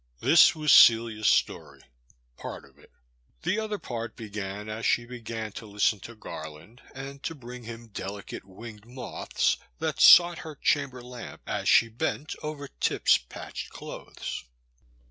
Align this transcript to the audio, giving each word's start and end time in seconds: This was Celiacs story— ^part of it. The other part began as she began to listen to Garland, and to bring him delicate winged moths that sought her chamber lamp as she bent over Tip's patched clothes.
This 0.19 0.55
was 0.55 0.71
Celiacs 0.71 1.27
story— 1.27 1.83
^part 2.39 2.67
of 2.67 2.79
it. 2.79 2.91
The 3.43 3.59
other 3.59 3.77
part 3.77 4.15
began 4.15 4.67
as 4.67 4.83
she 4.83 5.05
began 5.05 5.51
to 5.51 5.67
listen 5.67 5.99
to 5.99 6.15
Garland, 6.15 6.81
and 6.95 7.21
to 7.21 7.35
bring 7.35 7.65
him 7.65 7.89
delicate 7.89 8.43
winged 8.43 8.85
moths 8.87 9.57
that 9.77 10.01
sought 10.01 10.39
her 10.39 10.55
chamber 10.55 11.03
lamp 11.03 11.43
as 11.45 11.69
she 11.69 11.87
bent 11.87 12.33
over 12.41 12.67
Tip's 12.67 13.19
patched 13.19 13.69
clothes. 13.69 14.45